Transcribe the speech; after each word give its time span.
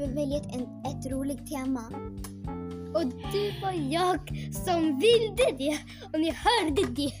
vi 0.00 0.14
välja 0.14 0.36
ett, 0.36 0.54
en, 0.54 0.62
ett 0.62 1.12
roligt 1.12 1.46
tema. 1.46 1.84
Och 2.94 3.04
det 3.32 3.54
var 3.62 3.72
jag 3.72 4.20
som 4.64 4.98
ville 4.98 5.50
det 5.58 5.78
och 6.12 6.20
ni 6.20 6.30
hörde 6.30 6.82
det. 6.92 7.12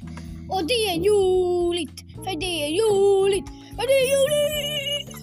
Och 0.50 0.66
det 0.66 0.80
är 0.92 0.98
roligt, 1.10 2.00
för 2.14 2.40
det 2.40 2.52
är 2.64 2.70
roligt, 2.82 3.48
för 3.76 3.86
det 3.90 3.98
är 4.02 4.08
roligt! 4.14 5.16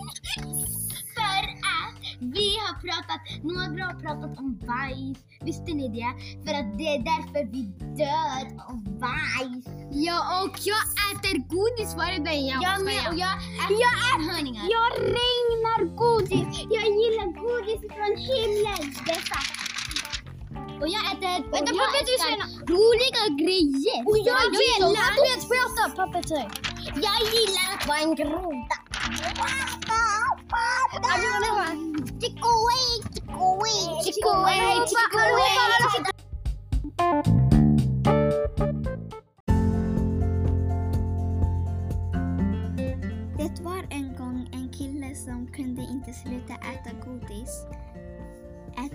För 1.18 1.44
att 1.78 2.02
vi 2.20 2.50
har 2.64 2.74
pratat, 2.86 3.22
några 3.44 3.86
har 3.86 4.00
pratat 4.00 4.40
om 4.40 4.60
bajs, 4.68 5.18
visste 5.42 5.74
ni 5.74 5.88
det? 5.88 6.12
För 6.46 6.54
att 6.60 6.78
det 6.78 6.88
är 6.96 7.00
därför 7.12 7.52
vi 7.52 7.62
dör 8.02 8.44
av 8.70 8.78
bajs. 9.04 9.66
Ja, 9.92 10.18
och 10.44 10.56
jag 10.70 10.84
äter 11.10 11.36
godis 11.54 11.96
varje 11.98 12.20
dag. 12.20 12.36
Jag, 12.36 12.64
jag 12.68 12.86
med, 12.86 13.04
och 13.10 13.18
jag 13.26 13.34
äter 13.62 13.78
jag 13.86 13.96
enhörningar. 14.14 14.64
Jag 14.76 14.90
regnar 15.18 15.37
godis. 16.30 16.68
Jag 16.70 16.86
gillar 17.00 17.28
godis 17.42 17.82
från 17.96 18.14
himlen. 18.30 18.82
Det 19.06 19.12
är 19.12 19.24
sant. 19.32 19.52
Och 20.82 20.88
jag 20.88 21.04
äter 21.12 21.52
Vänta, 21.52 21.58
jag 21.58 21.78
pappa, 21.80 21.98
älskar 22.00 22.38
roliga 22.74 23.24
grejer. 23.42 24.00
Och 24.08 24.18
jag, 24.18 24.38
jag 24.38 24.62
gillar... 24.62 25.12
Du 25.16 25.22
vet, 25.28 25.44
prata 25.52 25.84
pappa 25.96 26.20
säg. 26.28 26.48
Jag 27.06 27.20
gillar 27.34 27.68
att 27.76 27.88
vara 27.88 28.00
en 28.00 28.16
groda. 28.16 28.76
Chico 32.22 32.48
away, 32.48 32.90
chico 33.14 33.40
away, 33.40 34.04
chico 34.04 34.30
away, 34.30 34.76
chico 34.88 35.18
away. 37.08 37.47
Kunde 45.58 45.82
inte 45.82 46.14
sluta 46.14 46.54
äta 46.54 46.92
godis. 47.06 47.66
Ät, 48.86 48.94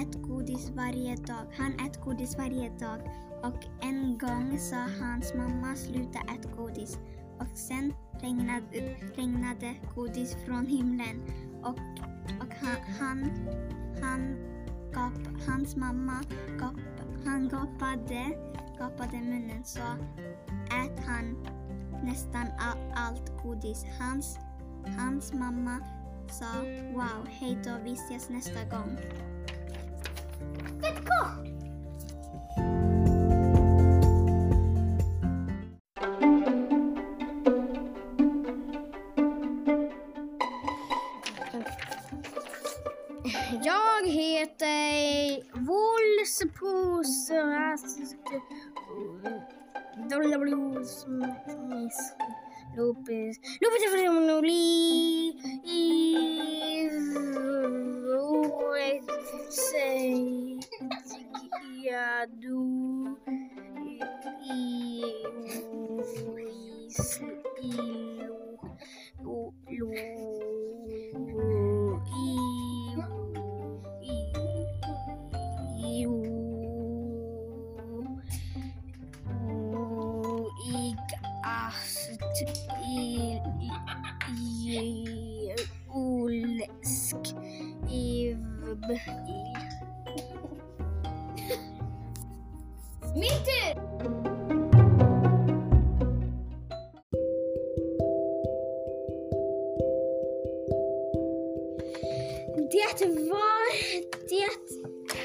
ät 0.00 0.22
godis 0.22 0.70
varje 0.70 1.16
dag. 1.16 1.46
Han 1.56 1.72
ät 1.72 2.00
godis 2.04 2.38
varje 2.38 2.68
dag. 2.68 3.00
Och 3.42 3.66
en 3.80 4.18
gång 4.18 4.58
sa 4.58 4.76
hans 4.76 5.34
mamma 5.34 5.76
sluta 5.76 6.18
äta 6.18 6.48
godis. 6.56 6.98
Och 7.38 7.58
sen 7.58 7.92
regnade, 8.20 8.96
regnade 9.16 9.74
godis 9.94 10.36
från 10.46 10.66
himlen. 10.66 11.22
Och, 11.62 11.78
och 12.40 12.54
han, 12.60 12.76
han, 13.00 13.30
han 14.02 14.36
gap, 14.92 15.46
hans 15.46 15.76
mamma 15.76 16.20
gap, 16.60 16.76
han 17.24 17.48
gapade, 17.48 18.38
gapade 18.78 19.16
munnen 19.16 19.64
så 19.64 19.80
ät 20.84 21.06
han 21.06 21.36
nästan 22.04 22.46
all, 22.58 22.92
allt 22.94 23.42
godis. 23.42 23.84
Hans, 23.98 24.38
hans 24.98 25.32
mamma 25.32 25.80
sa 26.30 26.46
wow, 26.92 27.26
hej 27.28 27.58
då, 27.64 27.70
vi 27.84 27.92
ses 27.92 28.28
nästa 28.28 28.64
gång. 28.64 28.98
Fett 30.82 30.96
kort! 30.96 31.48
Jag 43.64 44.06
heter 44.06 45.42
Wolfspos 45.66 47.30
Lopez 52.76 53.38
Lopez 53.60 53.98
sem 59.50 60.60
guiado 61.60 63.18
e 64.42 65.00
Luiz 66.22 67.20
e 67.62 67.70
Lu, 68.26 68.58
Lu, 69.22 69.54
Lu 69.70 69.92
e, 72.06 72.26
e, 74.02 74.14
e, 75.80 76.06
o 76.06 76.10
e 80.66 80.94
Gast 81.42 82.20
e, 82.84 83.40
e, 84.36 84.36
e 84.36 85.54
Ulsk. 85.88 87.37
Min 88.88 88.96
tur! 93.44 93.74
Det 102.98 103.06
var... 103.06 103.62
Det 104.28 104.48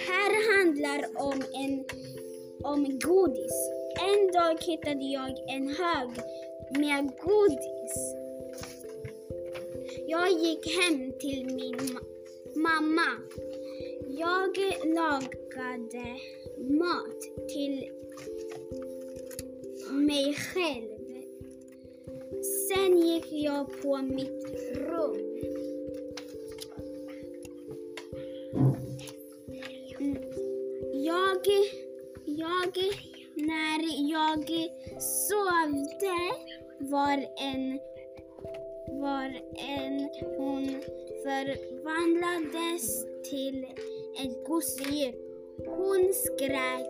här 0.07 0.31
handlar 0.57 1.02
om 1.22 1.44
en... 1.53 1.85
Om 2.63 3.00
godis. 3.00 3.72
En 4.00 4.31
dag 4.31 4.57
hittade 4.62 5.06
jag 5.06 5.40
en 5.47 5.68
hög 5.68 6.09
med 6.79 7.12
godis. 7.23 8.16
Jag 10.07 10.31
gick 10.31 10.78
hem 10.78 11.12
till 11.19 11.46
min 11.46 12.00
mamma. 12.56 13.07
Jag 14.16 14.57
lagade 14.85 16.19
mat 16.57 17.22
till 17.50 17.90
mig 19.91 20.34
själv. 20.34 21.24
Sen 22.68 22.97
gick 22.97 23.31
jag 23.31 23.81
på 23.81 23.97
mitt 23.97 24.47
rum. 24.75 25.40
Jag, 30.94 31.47
jag, 32.25 32.78
när 33.35 34.09
jag 34.12 34.69
sovde 35.02 36.18
var 36.79 37.25
en, 37.41 37.79
var 39.02 39.41
en 39.56 40.09
hon 40.38 40.81
förvandlades 41.23 43.06
till 43.29 43.66
ett 44.18 44.47
gosedjur. 44.47 45.13
Hon 45.66 46.13
skrek. 46.13 46.88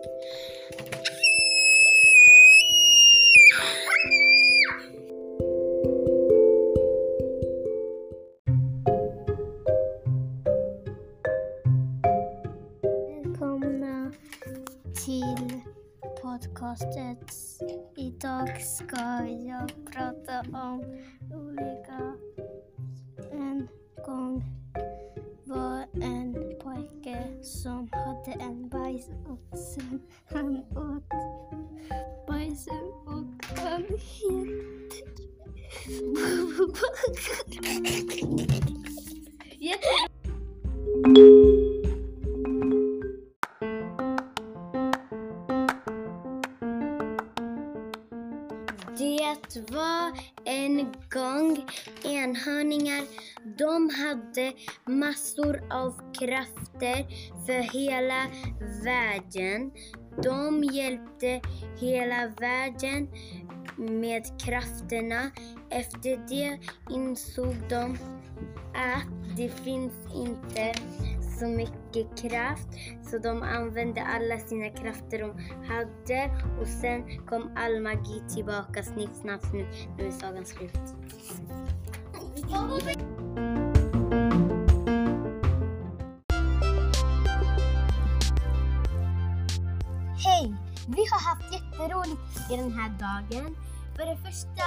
Välkomna 12.82 14.12
till 15.04 15.60
podcastet. 16.22 17.34
Idag 17.96 18.62
ska 18.62 19.26
jag 19.28 19.70
prata 19.92 20.40
om 20.40 20.80
olika... 21.32 21.83
som 28.24 28.32
hade 28.32 28.44
en 28.44 28.68
bajs 28.68 29.08
och 29.28 29.58
sen 29.58 30.00
han 30.24 30.56
åt 30.56 31.08
bajsen 32.28 32.92
och 33.06 33.44
han 33.58 33.82
heter... 33.82 35.04
Det 49.54 49.70
var 49.70 50.12
en 50.44 50.92
gång 51.10 51.66
enhörningar. 52.04 53.04
De 53.58 53.90
hade 53.90 54.52
massor 54.86 55.62
av 55.70 56.12
krafter 56.12 57.06
för 57.46 57.72
hela 57.72 58.26
världen. 58.84 59.70
De 60.22 60.64
hjälpte 60.64 61.40
hela 61.78 62.32
världen 62.40 63.08
med 63.76 64.40
krafterna. 64.40 65.30
Efter 65.70 66.28
det 66.28 66.58
insåg 66.90 67.54
de 67.68 67.98
att 68.74 69.36
det 69.36 69.48
finns 69.48 69.92
inte 70.14 70.74
så 71.38 71.46
mycket 71.46 72.18
kraft 72.18 72.68
så 73.02 73.18
de 73.18 73.42
använde 73.42 74.02
alla 74.02 74.38
sina 74.38 74.68
krafter 74.68 75.18
de 75.18 75.30
hade 75.68 76.30
och 76.60 76.66
sen 76.66 77.26
kom 77.26 77.50
all 77.56 77.80
magi 77.80 78.22
tillbaka 78.34 78.82
snipp, 78.82 79.10
snapp, 79.14 79.42
snupp. 79.42 79.98
Nu 79.98 80.06
är 80.06 80.10
sagan 80.10 80.44
slut. 80.44 80.80
Hej! 90.24 90.54
Vi 90.86 91.06
har 91.10 91.20
haft 91.20 91.52
jätteroligt 91.52 92.50
i 92.50 92.56
den 92.56 92.72
här 92.72 92.88
dagen. 92.88 93.56
För 93.96 94.06
det 94.06 94.16
första, 94.16 94.64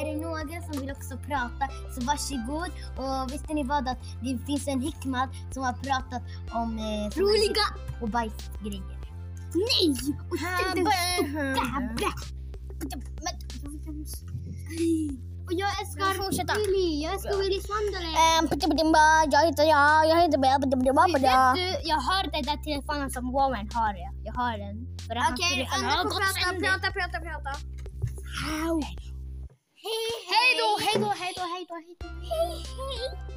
är 0.00 0.04
det 0.04 0.16
någon 0.20 0.62
som 0.62 0.80
vill 0.80 0.90
också 0.90 1.16
prata 1.16 1.68
så 1.94 2.00
varsågod. 2.06 2.70
Och 2.96 3.32
visste 3.32 3.54
ni 3.54 3.64
vad? 3.64 3.88
Att 3.88 3.98
det 4.22 4.38
finns 4.46 4.68
en 4.68 4.80
hikmat 4.80 5.30
som 5.50 5.62
har 5.62 5.72
pratat 5.72 6.22
om 6.52 6.78
eh, 6.78 7.18
roliga 7.20 7.66
och 8.00 8.08
bajsgrejer. 8.08 8.98
Nej! 9.54 9.96
Och 10.30 10.36
den 10.76 10.86
stora! 10.86 12.12
Och 15.46 15.52
jag 15.52 15.79
Fortsätta. 16.30 16.54
Älskar 17.12 17.36
Willys 17.42 17.66
Wonderland. 17.72 18.16
Ehm, 18.22 18.44
jag 19.34 19.42
heter 19.48 19.64
jag, 19.76 19.96
jag 20.10 20.16
heter 20.22 20.38
Vet 21.56 21.82
du, 21.82 21.88
jag 21.92 22.00
har 22.08 22.22
den 22.34 22.42
där 22.50 22.58
telefonen 22.66 23.10
som 23.16 23.24
Warren 23.36 23.68
har. 23.74 23.92
Jag, 24.04 24.12
jag 24.28 24.34
har 24.40 24.54
den. 24.64 24.76
Okej, 25.32 25.68
andra 25.74 25.90
får 26.02 26.10
prata, 26.20 26.50
prata, 26.66 26.88
prata, 26.98 27.18
prata. 27.28 27.52
Hej 29.84 30.08
hej 30.32 30.50
då, 30.60 30.68
hej 30.84 30.96
då, 31.04 31.10
hej 31.20 31.32
då, 31.38 31.44
hej 31.52 31.64
då. 31.70 31.74
Hej, 32.30 32.64
hej. 32.78 33.29